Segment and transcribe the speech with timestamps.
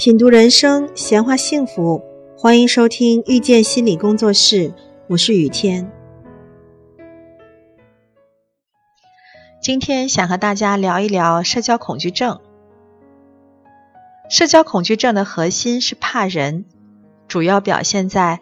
[0.00, 2.02] 品读人生，闲话幸福，
[2.34, 4.72] 欢迎收听遇见心理工作室，
[5.08, 5.92] 我是雨天。
[9.60, 12.40] 今天想和大家聊一聊社交恐惧症。
[14.30, 16.64] 社交恐惧症的核心是怕人，
[17.28, 18.40] 主要表现在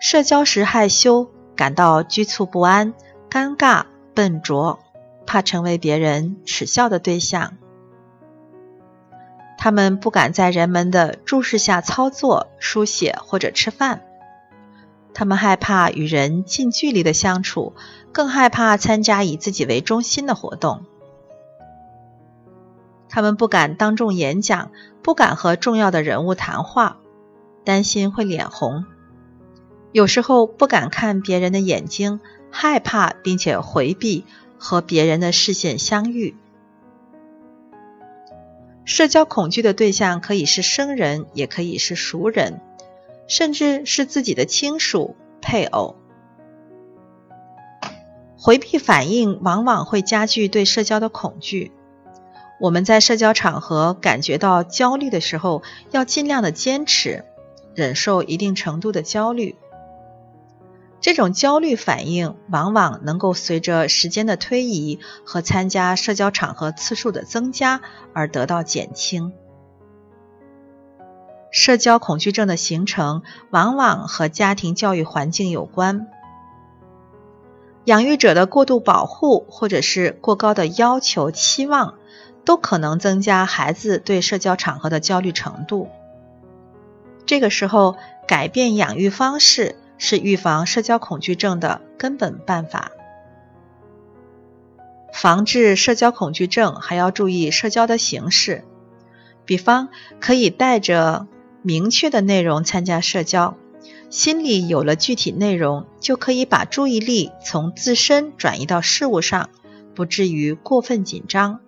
[0.00, 2.94] 社交时害羞、感到局促不安、
[3.28, 3.84] 尴尬、
[4.14, 4.78] 笨拙，
[5.26, 7.58] 怕成为别人耻笑的对象。
[9.66, 14.04] 他们不敢在人们的注视下操作、书写或者吃饭。
[15.12, 17.74] 他们害怕与人近距离的相处，
[18.12, 20.84] 更害怕参加以自己为中心的活动。
[23.08, 24.70] 他们不敢当众演讲，
[25.02, 26.98] 不敢和重要的人物谈话，
[27.64, 28.84] 担心会脸红。
[29.90, 32.20] 有时候不敢看别人的眼睛，
[32.52, 34.24] 害怕并且回避
[34.58, 36.36] 和别人的视线相遇。
[38.96, 42.62] 社交恐惧的对象可以是生人，也可以是熟人，
[43.28, 45.96] 甚至是自己的亲属、配偶。
[48.38, 51.72] 回避反应往往会加剧对社交的恐惧。
[52.58, 57.26] 我们在社交场合感觉到焦虑的时候，要尽量的坚持，
[57.74, 59.56] 忍受一定程度的焦虑。
[61.06, 67.80] 这种焦虑反应往往能够随着时间的推移和参加社交场合次数的增加
[68.12, 69.32] 而得到减轻。
[71.52, 76.08] 社交恐惧症的形成往往和家庭教育环境有关，
[77.84, 81.94] 养育者的过度保护或者是过高的要求期望，
[82.44, 85.86] 都可能增加孩子对社交场合的焦虑程度。
[87.26, 87.94] 这个时候，
[88.26, 89.76] 改变养育方式。
[89.98, 92.92] 是预防社交恐惧症的根本办法。
[95.12, 98.64] 防治社交恐惧症，还要注意社交的形式。
[99.46, 99.88] 比方，
[100.20, 101.26] 可以带着
[101.62, 103.56] 明确的内容参加社交，
[104.10, 109.48] 心里有了具体内容，就可以把注意力从自身转移到事物上，
[109.94, 111.60] 不至于过分紧张。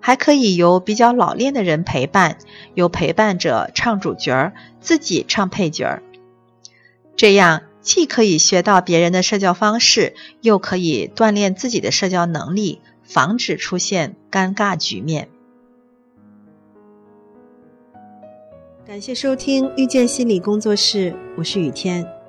[0.00, 2.38] 还可以由比较老练的人陪伴，
[2.74, 6.02] 由陪伴者唱主角儿，自己唱配角儿。
[7.20, 15.28] 这样既可以学到别人的社交方式，又可以锻炼自己的社交能力，防止出现尴尬局面。
[18.86, 22.19] 感谢收听遇见心理工作室，我是雨天。